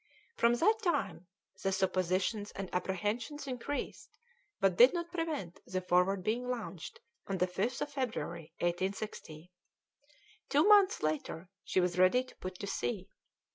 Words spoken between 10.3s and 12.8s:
Two months later she was ready to put to